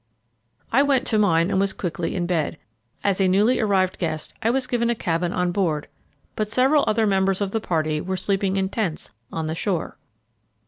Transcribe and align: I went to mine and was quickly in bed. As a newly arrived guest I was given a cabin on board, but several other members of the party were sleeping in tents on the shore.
I 0.71 0.81
went 0.81 1.05
to 1.05 1.19
mine 1.19 1.51
and 1.51 1.59
was 1.59 1.73
quickly 1.73 2.15
in 2.15 2.25
bed. 2.25 2.57
As 3.03 3.21
a 3.21 3.27
newly 3.27 3.59
arrived 3.59 3.99
guest 3.99 4.33
I 4.41 4.49
was 4.49 4.65
given 4.65 4.89
a 4.89 4.95
cabin 4.95 5.31
on 5.31 5.51
board, 5.51 5.87
but 6.35 6.49
several 6.49 6.83
other 6.87 7.05
members 7.05 7.39
of 7.39 7.51
the 7.51 7.61
party 7.61 8.01
were 8.01 8.17
sleeping 8.17 8.55
in 8.57 8.67
tents 8.69 9.11
on 9.31 9.45
the 9.45 9.53
shore. 9.53 9.99